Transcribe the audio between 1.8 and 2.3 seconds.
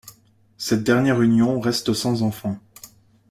sans